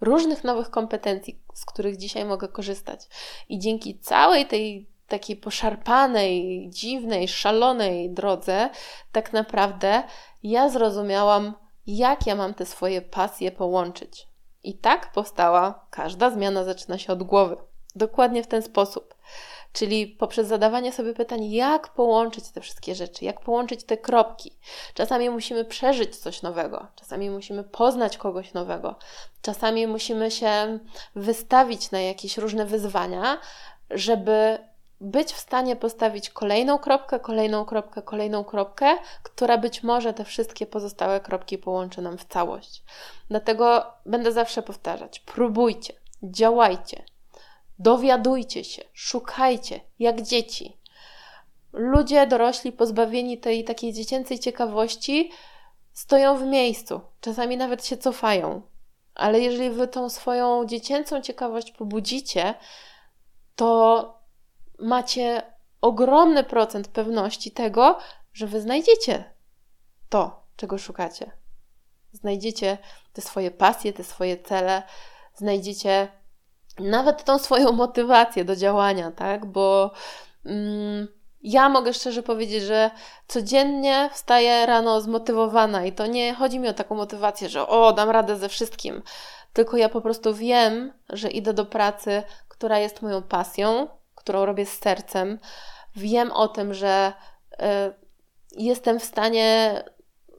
[0.00, 3.00] różnych nowych kompetencji, z których dzisiaj mogę korzystać.
[3.48, 8.70] I dzięki całej tej takiej poszarpanej, dziwnej, szalonej drodze,
[9.12, 10.02] tak naprawdę
[10.42, 11.54] ja zrozumiałam,
[11.86, 14.28] jak ja mam te swoje pasje połączyć.
[14.64, 17.56] I tak powstała każda zmiana zaczyna się od głowy.
[17.96, 19.14] Dokładnie w ten sposób.
[19.72, 24.56] Czyli poprzez zadawanie sobie pytań, jak połączyć te wszystkie rzeczy, jak połączyć te kropki.
[24.94, 28.96] Czasami musimy przeżyć coś nowego, czasami musimy poznać kogoś nowego,
[29.42, 30.78] czasami musimy się
[31.14, 33.38] wystawić na jakieś różne wyzwania,
[33.90, 34.58] żeby
[35.00, 40.66] być w stanie postawić kolejną kropkę, kolejną kropkę, kolejną kropkę, która być może te wszystkie
[40.66, 42.82] pozostałe kropki połączy nam w całość.
[43.28, 47.04] Dlatego będę zawsze powtarzać: próbujcie, działajcie,
[47.80, 50.76] Dowiadujcie się, szukajcie, jak dzieci.
[51.72, 55.30] Ludzie dorośli pozbawieni tej takiej dziecięcej ciekawości
[55.92, 58.62] stoją w miejscu, czasami nawet się cofają.
[59.14, 62.54] Ale jeżeli wy tą swoją dziecięcą ciekawość pobudzicie,
[63.56, 64.19] to
[64.80, 65.42] macie
[65.80, 67.98] ogromny procent pewności tego,
[68.32, 69.34] że wy znajdziecie
[70.08, 71.30] to, czego szukacie.
[72.12, 72.78] Znajdziecie
[73.12, 74.82] te swoje pasje, te swoje cele,
[75.34, 76.08] znajdziecie
[76.78, 79.46] nawet tą swoją motywację do działania, tak?
[79.46, 79.90] Bo
[80.44, 81.08] mm,
[81.42, 82.90] Ja mogę szczerze powiedzieć, że
[83.28, 88.10] codziennie wstaję rano zmotywowana i to nie chodzi mi o taką motywację, że o, dam
[88.10, 89.02] radę ze wszystkim,
[89.52, 93.88] tylko ja po prostu wiem, że idę do pracy, która jest moją pasją,
[94.20, 95.38] którą robię z sercem.
[95.96, 97.12] Wiem o tym, że
[97.52, 97.56] y,
[98.56, 99.82] jestem w stanie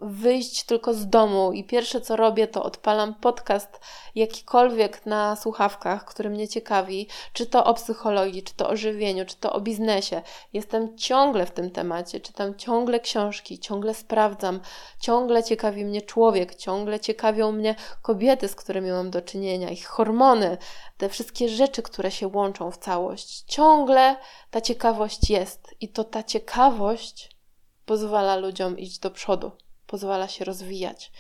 [0.01, 3.79] wyjść tylko z domu i pierwsze co robię, to odpalam podcast
[4.15, 9.35] jakikolwiek na słuchawkach, który mnie ciekawi, czy to o psychologii, czy to o żywieniu, czy
[9.35, 10.21] to o biznesie.
[10.53, 14.59] Jestem ciągle w tym temacie, czytam ciągle książki, ciągle sprawdzam,
[14.99, 20.57] ciągle ciekawi mnie człowiek, ciągle ciekawią mnie kobiety, z którymi mam do czynienia, ich hormony,
[20.97, 23.43] te wszystkie rzeczy, które się łączą w całość.
[23.47, 24.15] Ciągle
[24.51, 27.29] ta ciekawość jest i to ta ciekawość
[27.85, 29.51] pozwala ludziom iść do przodu
[29.91, 31.11] pozwala się rozwijać.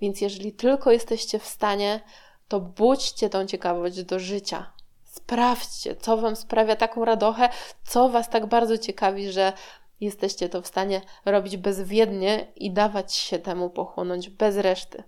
[0.00, 2.00] Więc jeżeli tylko jesteście w stanie,
[2.48, 4.72] to budźcie tą ciekawość do życia.
[5.04, 7.48] Sprawdźcie, co Wam sprawia taką radochę,
[7.84, 9.52] co Was tak bardzo ciekawi, że
[10.00, 15.02] jesteście to w stanie robić bezwiednie i dawać się temu pochłonąć bez reszty.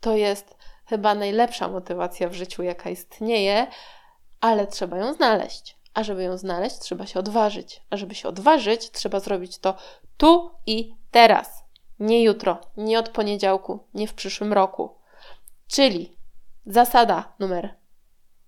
[0.00, 3.66] To jest chyba najlepsza motywacja w życiu, jaka istnieje,
[4.40, 5.76] ale trzeba ją znaleźć.
[5.94, 7.82] A żeby ją znaleźć, trzeba się odważyć.
[7.90, 9.74] A żeby się odważyć, trzeba zrobić to
[10.16, 11.61] tu i teraz.
[12.02, 14.94] Nie jutro, nie od poniedziałku, nie w przyszłym roku.
[15.68, 16.16] Czyli
[16.66, 17.82] zasada numer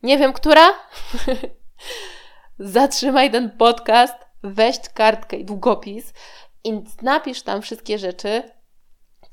[0.04, 0.70] nie wiem która.
[2.58, 6.12] Zatrzymaj ten podcast, weź kartkę i długopis
[6.64, 8.42] i napisz tam wszystkie rzeczy,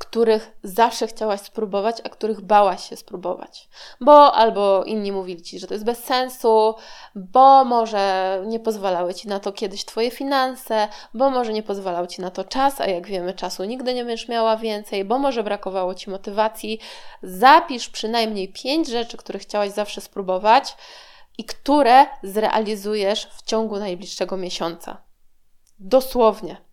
[0.01, 3.69] których zawsze chciałaś spróbować, a których bałaś się spróbować.
[3.99, 6.75] Bo albo inni mówili ci, że to jest bez sensu,
[7.15, 12.21] bo może nie pozwalały ci na to kiedyś twoje finanse, bo może nie pozwalał ci
[12.21, 15.95] na to czas, a jak wiemy, czasu nigdy nie będziesz miała więcej, bo może brakowało
[15.95, 16.79] ci motywacji.
[17.23, 20.75] Zapisz przynajmniej pięć rzeczy, które chciałaś zawsze spróbować
[21.37, 25.01] i które zrealizujesz w ciągu najbliższego miesiąca.
[25.79, 26.70] Dosłownie.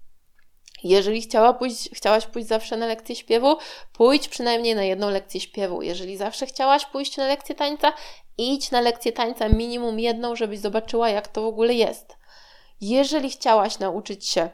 [0.84, 3.56] Jeżeli chciała pójść, chciałaś pójść zawsze na lekcję śpiewu,
[3.92, 5.82] pójdź przynajmniej na jedną lekcję śpiewu.
[5.82, 7.92] Jeżeli zawsze chciałaś pójść na lekcję tańca,
[8.38, 12.16] idź na lekcję tańca minimum jedną, żebyś zobaczyła, jak to w ogóle jest.
[12.80, 14.50] Jeżeli chciałaś nauczyć się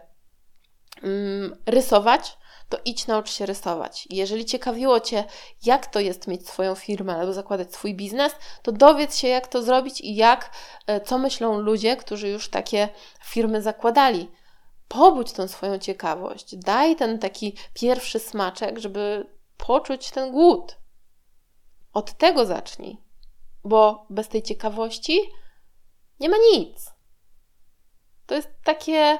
[1.02, 2.36] mm, rysować,
[2.68, 4.06] to idź naucz się rysować.
[4.10, 5.24] Jeżeli ciekawiło Cię,
[5.64, 8.32] jak to jest mieć swoją firmę albo zakładać swój biznes,
[8.62, 10.50] to dowiedz się, jak to zrobić i jak,
[10.86, 12.88] e, co myślą ludzie, którzy już takie
[13.24, 14.30] firmy zakładali
[14.88, 20.78] pobudź tą swoją ciekawość, daj ten taki pierwszy smaczek, żeby poczuć ten głód.
[21.92, 22.98] Od tego zacznij,
[23.64, 25.20] bo bez tej ciekawości
[26.20, 26.90] nie ma nic.
[28.26, 29.18] To jest takie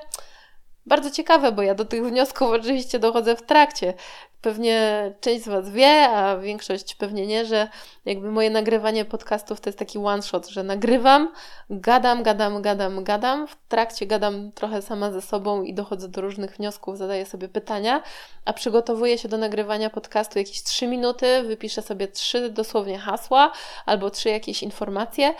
[0.86, 3.94] bardzo ciekawe, bo ja do tych wniosków oczywiście dochodzę w trakcie.
[4.40, 7.68] Pewnie część z Was wie, a większość pewnie nie, że
[8.04, 11.32] jakby moje nagrywanie podcastów to jest taki one shot, że nagrywam,
[11.70, 16.56] gadam, gadam, gadam, gadam, w trakcie gadam trochę sama ze sobą i dochodzę do różnych
[16.56, 18.02] wniosków, zadaję sobie pytania,
[18.44, 23.52] a przygotowuję się do nagrywania podcastu jakieś 3 minuty, wypiszę sobie trzy dosłownie hasła
[23.86, 25.34] albo trzy jakieś informacje,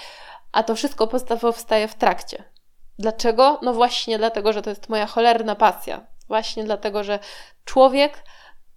[0.52, 1.06] a to wszystko
[1.40, 2.54] powstaje w trakcie.
[2.98, 3.58] Dlaczego?
[3.62, 6.06] No właśnie dlatego, że to jest moja cholerna pasja.
[6.28, 7.18] Właśnie dlatego, że
[7.64, 8.24] człowiek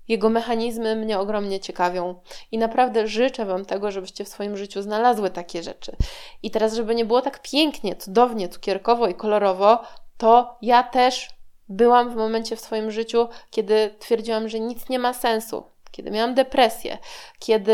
[0.08, 2.16] jego mechanizmy mnie ogromnie ciekawią
[2.52, 5.96] i naprawdę życzę Wam tego, żebyście w swoim życiu znalazły takie rzeczy.
[6.44, 9.82] I teraz, żeby nie było tak pięknie, cudownie, cukierkowo i kolorowo,
[10.18, 11.30] to ja też
[11.70, 15.64] byłam w momencie w swoim życiu, kiedy twierdziłam, że nic nie ma sensu,
[15.98, 16.98] kiedy miałam depresję,
[17.40, 17.74] kiedy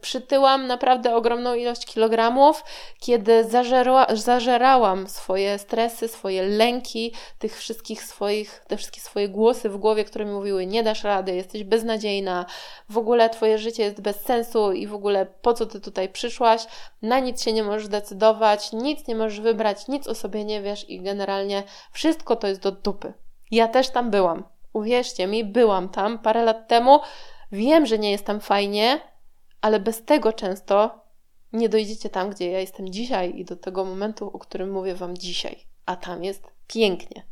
[0.00, 2.64] przytyłam naprawdę ogromną ilość kilogramów,
[3.00, 9.76] kiedy zażerła, zażerałam swoje stresy, swoje lęki, tych wszystkich swoich, te wszystkie swoje głosy w
[9.76, 12.46] głowie, które mi mówiły: Nie dasz rady, jesteś beznadziejna,
[12.88, 16.66] w ogóle Twoje życie jest bez sensu i w ogóle po co Ty tutaj przyszłaś,
[17.02, 20.90] na nic się nie możesz decydować, nic nie możesz wybrać, nic o sobie nie wiesz
[20.90, 21.62] i generalnie
[21.92, 23.12] wszystko to jest do dupy.
[23.50, 24.44] Ja też tam byłam.
[24.72, 27.00] Uwierzcie mi, byłam tam parę lat temu
[27.54, 29.00] Wiem, że nie jest tam fajnie,
[29.60, 31.04] ale bez tego często
[31.52, 35.16] nie dojdziecie tam, gdzie ja jestem dzisiaj i do tego momentu, o którym mówię Wam
[35.16, 35.58] dzisiaj.
[35.86, 37.22] A tam jest pięknie.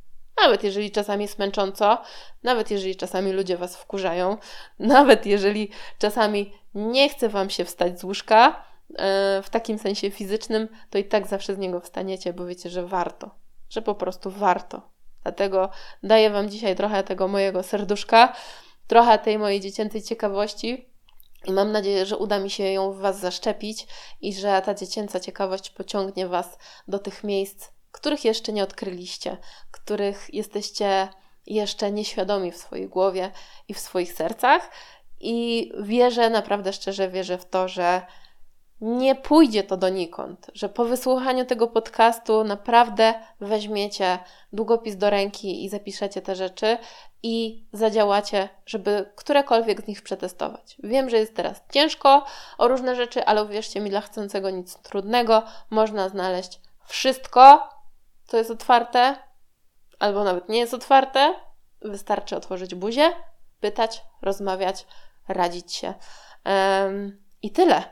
[0.43, 2.03] Nawet jeżeli czasami jest męcząco,
[2.43, 4.37] nawet jeżeli czasami ludzie Was wkurzają,
[4.79, 8.65] nawet jeżeli czasami nie chce Wam się wstać z łóżka,
[8.99, 12.87] e, w takim sensie fizycznym, to i tak zawsze z niego wstaniecie, bo wiecie, że
[12.87, 13.31] warto,
[13.71, 14.83] że po prostu warto.
[15.23, 15.71] Dlatego
[16.03, 18.33] daję Wam dzisiaj trochę tego mojego serduszka
[18.87, 20.88] trochę tej mojej dziecięcej ciekawości.
[21.47, 23.87] I mam nadzieję, że uda mi się ją w Was zaszczepić
[24.21, 29.37] i że ta dziecięca ciekawość pociągnie Was do tych miejsc, których jeszcze nie odkryliście,
[29.71, 31.09] których jesteście
[31.47, 33.31] jeszcze nieświadomi w swojej głowie
[33.68, 34.71] i w swoich sercach.
[35.21, 38.03] I wierzę, naprawdę szczerze wierzę w to, że
[38.81, 44.18] nie pójdzie to donikąd, że po wysłuchaniu tego podcastu naprawdę weźmiecie
[44.53, 46.79] długopis do ręki i zapiszecie te rzeczy
[47.23, 50.77] i zadziałacie, żeby którekolwiek z nich przetestować.
[50.83, 52.25] Wiem, że jest teraz ciężko
[52.59, 57.69] o różne rzeczy, ale uwierzcie mi, dla chcącego nic trudnego można znaleźć wszystko,
[58.27, 59.17] co jest otwarte,
[59.99, 61.35] albo nawet nie jest otwarte.
[61.81, 63.13] Wystarczy otworzyć buzię,
[63.61, 64.87] pytać, rozmawiać,
[65.29, 65.95] radzić się.
[66.45, 67.85] Um, I tyle.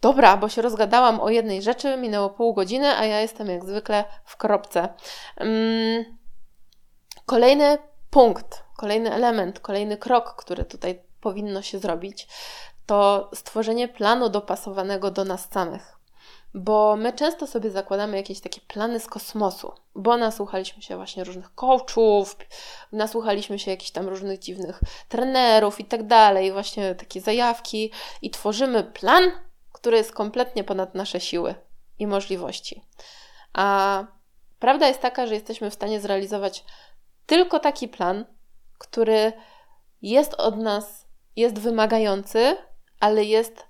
[0.00, 4.04] Dobra, bo się rozgadałam o jednej rzeczy, minęło pół godziny, a ja jestem jak zwykle
[4.24, 4.88] w kropce.
[5.40, 6.18] Um,
[7.26, 7.78] kolejny
[8.12, 12.28] punkt, kolejny element, kolejny krok, który tutaj powinno się zrobić,
[12.86, 15.96] to stworzenie planu dopasowanego do nas samych.
[16.54, 21.54] Bo my często sobie zakładamy jakieś takie plany z kosmosu, bo nasłuchaliśmy się właśnie różnych
[21.54, 22.36] coachów,
[22.92, 27.90] nasłuchaliśmy się jakichś tam różnych dziwnych trenerów i tak dalej, właśnie takie zajawki
[28.22, 29.30] i tworzymy plan,
[29.72, 31.54] który jest kompletnie ponad nasze siły
[31.98, 32.82] i możliwości.
[33.52, 34.04] A
[34.58, 36.64] prawda jest taka, że jesteśmy w stanie zrealizować
[37.32, 38.24] tylko taki plan,
[38.78, 39.32] który
[40.02, 42.56] jest od nas, jest wymagający,
[43.00, 43.66] ale jest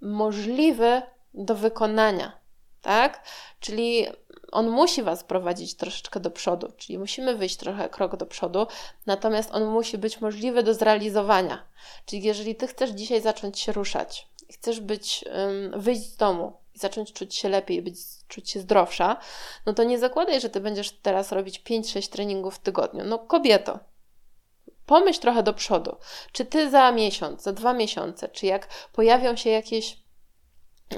[0.00, 1.02] możliwy
[1.34, 2.40] do wykonania,
[2.82, 3.24] tak?
[3.60, 4.06] Czyli
[4.52, 8.66] on musi Was prowadzić troszeczkę do przodu, czyli musimy wyjść trochę krok do przodu,
[9.06, 11.66] natomiast on musi być możliwy do zrealizowania.
[12.06, 15.24] Czyli jeżeli Ty chcesz dzisiaj zacząć się ruszać, chcesz być,
[15.76, 17.96] wyjść z domu i zacząć czuć się lepiej, być,
[18.28, 19.16] czuć się zdrowsza,
[19.66, 23.04] no to nie zakładaj, że Ty będziesz teraz robić 5-6 treningów w tygodniu.
[23.04, 23.78] No kobieto,
[24.86, 25.96] pomyśl trochę do przodu.
[26.32, 29.96] Czy Ty za miesiąc, za dwa miesiące, czy jak pojawią się jakieś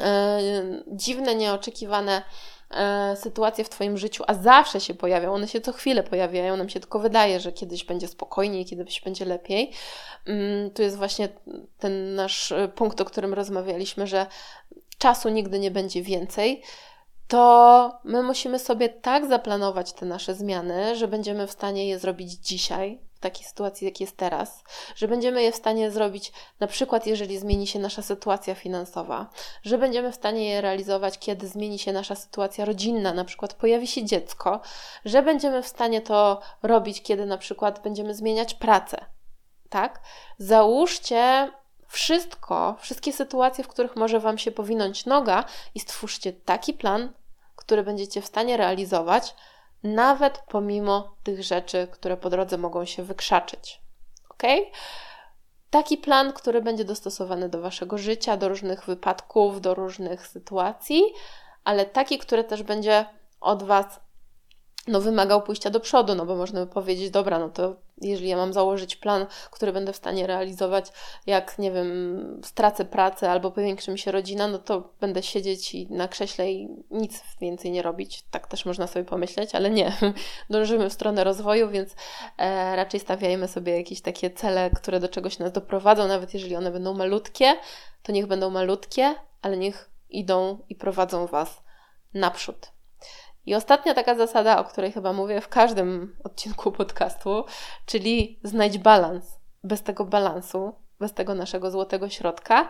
[0.01, 0.41] e,
[0.87, 2.23] dziwne, nieoczekiwane
[2.71, 6.69] e, sytuacje w Twoim życiu, a zawsze się pojawią, one się co chwilę pojawiają, nam
[6.69, 9.73] się tylko wydaje, że kiedyś będzie spokojniej, kiedyś będzie lepiej.
[10.27, 11.29] Mm, tu jest właśnie
[11.79, 14.27] ten nasz punkt, o którym rozmawialiśmy, że
[14.99, 16.63] czasu nigdy nie będzie więcej
[17.29, 22.33] to my musimy sobie tak zaplanować te nasze zmiany, że będziemy w stanie je zrobić
[22.33, 24.65] dzisiaj, w takiej sytuacji, jak jest teraz,
[24.97, 29.31] że będziemy je w stanie zrobić, na przykład, jeżeli zmieni się nasza sytuacja finansowa,
[29.63, 33.87] że będziemy w stanie je realizować, kiedy zmieni się nasza sytuacja rodzinna, na przykład pojawi
[33.87, 34.61] się dziecko,
[35.05, 39.05] że będziemy w stanie to robić, kiedy na przykład będziemy zmieniać pracę.
[39.69, 40.01] Tak?
[40.39, 41.51] Załóżcie
[41.97, 47.13] wszystko, wszystkie sytuacje, w których może Wam się powinąć noga i stwórzcie taki plan,
[47.57, 49.35] który będziecie w stanie realizować,
[49.83, 53.81] nawet pomimo tych rzeczy, które po drodze mogą się wykrzaczyć.
[54.31, 54.43] Ok?
[55.71, 61.03] Taki plan, który będzie dostosowany do Waszego życia, do różnych wypadków, do różnych sytuacji,
[61.65, 63.07] ale taki, który też będzie
[63.41, 64.01] od Was
[64.87, 68.37] no, wymagał pójścia do przodu, no bo można by powiedzieć, dobra, no to jeżeli ja
[68.37, 70.93] mam założyć plan, który będę w stanie realizować,
[71.27, 75.87] jak nie wiem, stracę pracę albo powiększy mi się rodzina, no to będę siedzieć i
[75.91, 78.25] na krześle i nic więcej nie robić.
[78.31, 79.93] Tak też można sobie pomyśleć, ale nie.
[80.51, 81.95] Dążymy w stronę rozwoju, więc
[82.39, 86.71] e, raczej stawiajmy sobie jakieś takie cele, które do czegoś nas doprowadzą, nawet jeżeli one
[86.71, 87.55] będą malutkie,
[88.03, 91.63] to niech będą malutkie, ale niech idą i prowadzą Was
[92.15, 92.76] naprzód.
[93.47, 97.45] I ostatnia taka zasada, o której chyba mówię w każdym odcinku podcastu,
[97.87, 99.37] czyli znajdź balans.
[99.65, 102.69] Bez tego balansu, bez tego naszego złotego środka,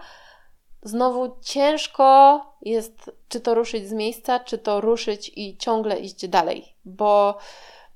[0.82, 6.76] znowu ciężko jest, czy to ruszyć z miejsca, czy to ruszyć i ciągle iść dalej,
[6.84, 7.38] bo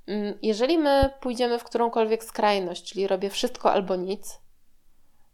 [0.07, 4.41] mm, jeżeli my pójdziemy w którąkolwiek skrajność, czyli robię wszystko albo nic,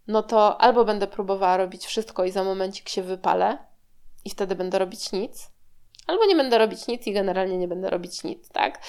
[0.06, 3.58] no to albo będę próbowała robić wszystko i za momencik się wypalę
[4.24, 5.50] i wtedy będę robić nic,
[6.06, 8.80] Albo nie będę robić nic i generalnie nie będę robić nic, tak?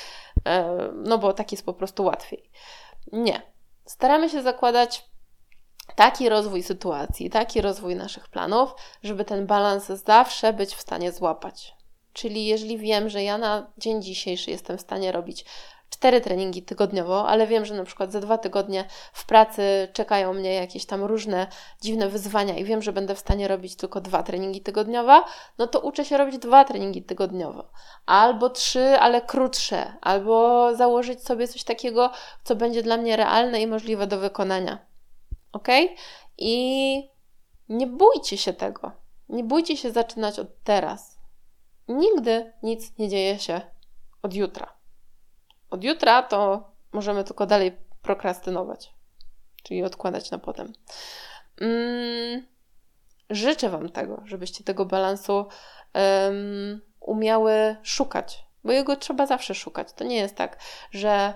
[0.45, 2.51] E, no bo tak jest po prostu łatwiej.
[3.11, 3.41] Nie.
[3.85, 5.05] Staramy się zakładać
[5.95, 8.71] taki rozwój sytuacji, taki rozwój naszych planów,
[9.03, 11.73] żeby ten balans zawsze być w stanie złapać.
[12.13, 15.45] Czyli jeżeli wiem, że ja na dzień dzisiejszy jestem w stanie robić
[15.89, 20.53] cztery treningi tygodniowo, ale wiem, że na przykład za dwa tygodnie w pracy czekają mnie
[20.53, 21.47] jakieś tam różne
[21.81, 25.25] dziwne wyzwania i wiem, że będę w stanie robić tylko dwa treningi tygodniowo,
[25.57, 27.69] no to uczę się robić dwa treningi tygodniowo.
[28.05, 32.11] Albo trzy, ale krótsze, albo założyć sobie coś takiego,
[32.43, 34.85] co będzie dla mnie realne i możliwe do wykonania.
[35.51, 35.67] Ok?
[36.37, 37.09] I
[37.69, 38.91] nie bójcie się tego.
[39.29, 41.17] Nie bójcie się zaczynać od teraz.
[41.87, 43.61] Nigdy nic nie dzieje się
[44.23, 44.76] od jutra
[45.69, 48.93] od jutra, to możemy tylko dalej prokrastynować,
[49.63, 50.73] czyli odkładać na potem.
[51.61, 52.45] Mm,
[53.29, 55.45] życzę Wam tego, żebyście tego balansu
[55.93, 59.93] um, umiały szukać, bo jego trzeba zawsze szukać.
[59.93, 60.59] To nie jest tak,
[60.91, 61.33] że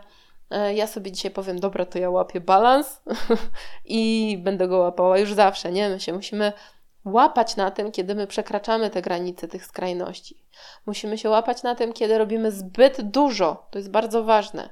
[0.49, 3.01] e, ja sobie dzisiaj powiem, dobra, to ja łapię balans
[3.85, 5.71] i będę go łapała już zawsze.
[5.71, 6.53] Nie, my się musimy
[7.05, 10.45] łapać na tym, kiedy my przekraczamy te granice tych skrajności.
[10.85, 13.67] Musimy się łapać na tym, kiedy robimy zbyt dużo.
[13.71, 14.69] To jest bardzo ważne.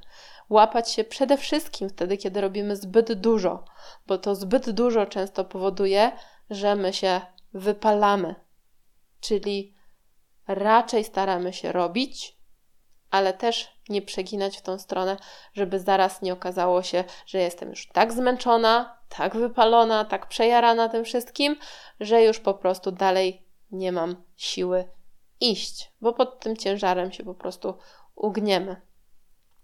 [0.50, 3.66] Łapać się przede wszystkim wtedy, kiedy robimy zbyt dużo,
[4.08, 6.12] bo to zbyt dużo często powoduje,
[6.50, 7.22] że my się
[7.54, 8.36] wypalamy.
[9.20, 9.76] Czyli
[10.48, 12.38] raczej staramy się robić,
[13.12, 15.18] ale też nie przeginać w tą stronę,
[15.54, 21.06] żeby zaraz nie okazało się, że jestem już tak zmęczona, tak wypalona, tak przejarana tym
[21.06, 21.56] wszystkim,
[22.00, 24.88] że już po prostu dalej nie mam siły
[25.40, 27.74] iść, bo pod tym ciężarem się po prostu
[28.16, 28.89] ugniemy.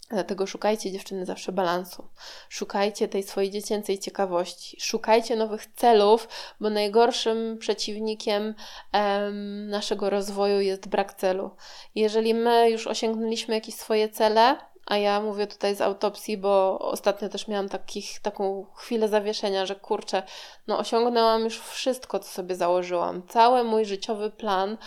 [0.10, 2.08] Dlatego szukajcie dziewczyny zawsze balansu.
[2.50, 4.78] Szukajcie tej swojej dziecięcej ciekawości.
[4.82, 6.28] Szukajcie nowych celów,
[6.60, 8.56] bo najgorszym przeciwnikiem
[8.92, 11.52] em, naszego rozwoju jest brak celu.
[11.96, 17.30] Jeżeli my już osiągnęliśmy jakieś swoje cele, a ja mówię tutaj z autopsji, bo ostatnio
[17.30, 20.24] też miałam takich, taką chwilę zawieszenia, że kurczę,
[20.68, 23.28] no osiągnęłam już wszystko, co sobie założyłam.
[23.28, 24.78] Cały mój życiowy plan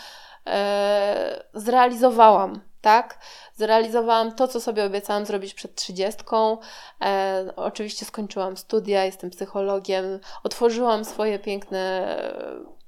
[0.47, 3.18] e, zrealizowałam tak?
[3.55, 6.59] Zrealizowałam to, co sobie obiecałam zrobić przed trzydziestką.
[7.05, 10.05] E, oczywiście skończyłam studia, jestem psychologiem,
[10.43, 12.16] otworzyłam swoje piękne,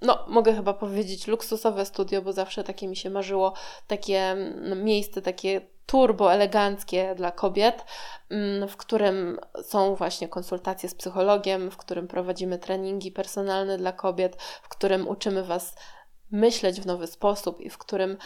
[0.03, 3.53] no mogę chyba powiedzieć luksusowe studio, bo zawsze takie mi się marzyło,
[3.87, 7.85] takie no, miejsce, takie turbo eleganckie dla kobiet,
[8.31, 14.43] mm, w którym są właśnie konsultacje z psychologiem, w którym prowadzimy treningi personalne dla kobiet,
[14.63, 15.75] w którym uczymy Was
[16.31, 18.17] myśleć w nowy sposób i w którym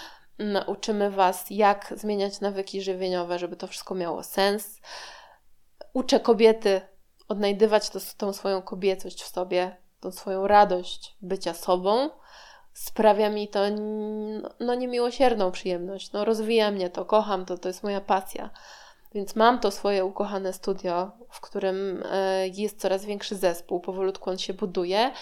[0.67, 4.81] Uczymy Was, jak zmieniać nawyki żywieniowe, żeby to wszystko miało sens.
[5.93, 6.81] Uczę kobiety
[7.29, 12.11] odnajdywać to, tą swoją kobiecość w sobie, tą swoją radość bycia sobą.
[12.73, 13.61] Sprawia mi to
[14.61, 16.13] no, niemiłosierną przyjemność.
[16.13, 18.51] No, rozwija mnie to, kocham to, to jest moja pasja.
[19.15, 24.39] Więc mam to swoje ukochane studio, w którym e, jest coraz większy zespół, powolutku on
[24.39, 25.13] się buduje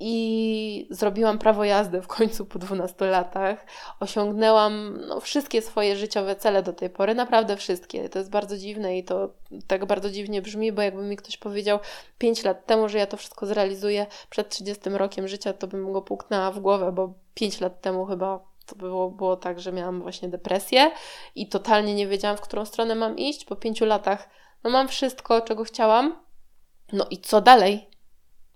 [0.00, 3.66] i zrobiłam prawo jazdy w końcu po 12 latach.
[4.00, 8.08] Osiągnęłam no, wszystkie swoje życiowe cele do tej pory, naprawdę wszystkie.
[8.08, 9.30] To jest bardzo dziwne i to
[9.66, 11.78] tak bardzo dziwnie brzmi, bo jakby mi ktoś powiedział
[12.18, 16.02] 5 lat temu, że ja to wszystko zrealizuję przed 30 rokiem życia, to bym go
[16.02, 20.28] puknęła w głowę, bo 5 lat temu chyba to było, było tak, że miałam właśnie
[20.28, 20.90] depresję
[21.34, 23.44] i totalnie nie wiedziałam, w którą stronę mam iść.
[23.44, 24.28] Po 5 latach
[24.64, 26.22] no mam wszystko, czego chciałam.
[26.92, 27.88] No i co dalej?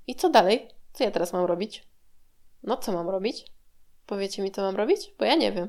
[0.07, 0.68] I co dalej?
[0.93, 1.88] Co ja teraz mam robić?
[2.62, 3.47] No, co mam robić?
[4.07, 5.14] Powiecie mi, co mam robić?
[5.18, 5.68] Bo ja nie wiem.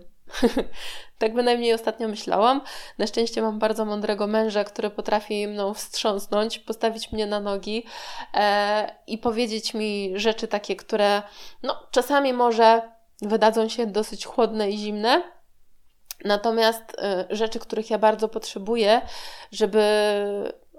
[1.18, 2.62] tak bynajmniej ostatnio myślałam.
[2.98, 7.86] Na szczęście mam bardzo mądrego męża, który potrafi mną wstrząsnąć, postawić mnie na nogi
[8.34, 11.22] e, i powiedzieć mi rzeczy takie, które
[11.64, 15.24] no, czasami może wydadzą się dosyć chłodne i zimne,
[16.26, 16.82] Natomiast
[17.32, 19.02] y, rzeczy, których ja bardzo potrzebuję,
[19.52, 19.84] żeby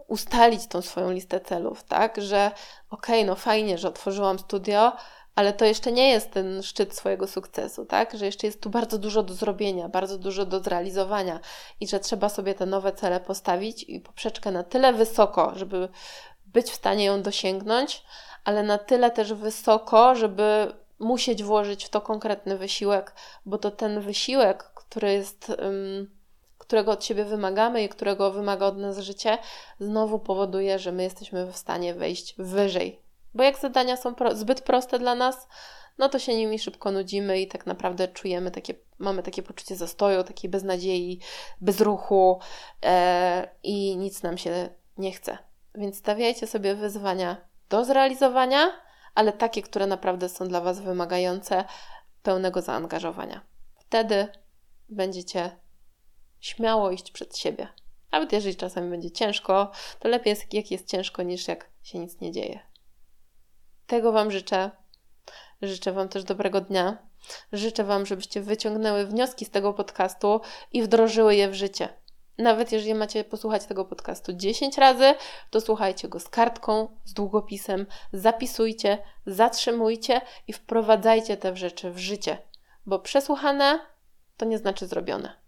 [0.09, 2.23] ustalić tą swoją listę celów, tak?
[2.23, 2.51] Że
[2.91, 4.93] okej, okay, no fajnie, że otworzyłam studio,
[5.35, 8.17] ale to jeszcze nie jest ten szczyt swojego sukcesu, tak?
[8.17, 11.41] Że jeszcze jest tu bardzo dużo do zrobienia, bardzo dużo do zrealizowania
[11.81, 15.89] i że trzeba sobie te nowe cele postawić i poprzeczkę na tyle wysoko, żeby
[16.47, 18.03] być w stanie ją dosięgnąć,
[18.45, 23.15] ale na tyle też wysoko, żeby musieć włożyć w to konkretny wysiłek,
[23.47, 25.49] bo to ten wysiłek, który jest.
[25.49, 26.24] Um,
[26.67, 29.39] którego od siebie wymagamy i którego wymaga od nas życie,
[29.81, 33.01] znowu powoduje, że my jesteśmy w stanie wejść wyżej.
[33.35, 35.49] Bo jak zadania są pro zbyt proste dla nas,
[35.99, 40.25] no to się nimi szybko nudzimy i tak naprawdę czujemy takie, mamy takie poczucie zastoju,
[40.25, 41.21] takiej beznadziei,
[41.61, 42.41] bezruchu
[42.85, 45.39] e, i nic nam się nie chce.
[45.75, 47.37] Więc stawiajcie sobie wyzwania
[47.69, 48.73] do zrealizowania,
[49.15, 51.65] ale takie, które naprawdę są dla Was wymagające
[52.23, 53.41] pełnego zaangażowania.
[53.79, 54.29] Wtedy
[54.89, 55.64] będziecie
[56.45, 57.68] śmiało iść przed siebie.
[58.12, 62.20] Nawet jeżeli czasami będzie ciężko, to lepiej jest, jak jest ciężko, niż jak się nic
[62.20, 62.61] nie dzieje.
[63.86, 64.70] Tego Wam życzę.
[65.62, 66.99] Życzę Wam też dobrego dnia.
[67.53, 70.40] Życzę Wam, żebyście wyciągnęły wnioski z tego podcastu
[70.72, 71.88] i wdrożyły je w życie.
[72.38, 75.14] Nawet jeżeli macie posłuchać tego podcastu 10 razy,
[75.51, 82.38] to słuchajcie go z kartką, z długopisem, zapisujcie, zatrzymujcie i wprowadzajcie te rzeczy w życie,
[82.86, 83.78] bo przesłuchane
[84.36, 85.43] to nie znaczy zrobione.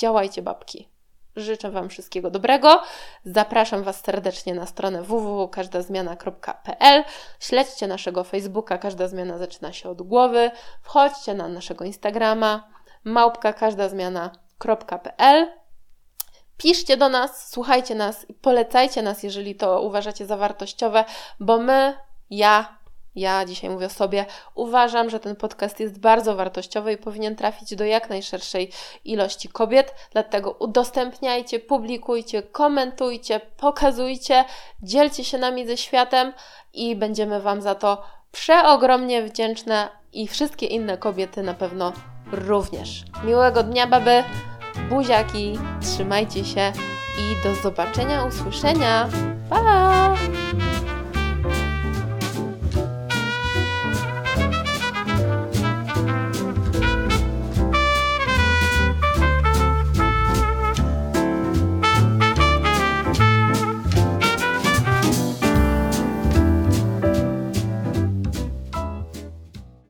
[0.00, 0.88] Działajcie, babki.
[1.36, 2.82] Życzę Wam wszystkiego dobrego.
[3.24, 7.04] Zapraszam Was serdecznie na stronę www.każdazmiana.pl.
[7.40, 10.50] Śledźcie naszego Facebooka, każda zmiana zaczyna się od głowy.
[10.82, 12.68] Wchodźcie na naszego Instagrama
[13.04, 15.52] małpka każdazmiana.pl.
[16.56, 21.04] Piszcie do nas, słuchajcie nas i polecajcie nas, jeżeli to uważacie za wartościowe,
[21.40, 21.94] bo my,
[22.30, 22.79] ja,
[23.14, 27.76] ja dzisiaj mówię o sobie, uważam, że ten podcast jest bardzo wartościowy i powinien trafić
[27.76, 28.70] do jak najszerszej
[29.04, 29.94] ilości kobiet.
[30.12, 34.44] Dlatego udostępniajcie, publikujcie, komentujcie, pokazujcie,
[34.82, 36.32] dzielcie się nami ze światem
[36.74, 38.02] i będziemy Wam za to
[38.32, 41.92] przeogromnie wdzięczna i wszystkie inne kobiety na pewno
[42.32, 43.04] również.
[43.24, 44.24] Miłego dnia, baby!
[44.88, 46.72] Buziaki, trzymajcie się
[47.18, 49.08] i do zobaczenia, usłyszenia.
[49.50, 50.14] Pa!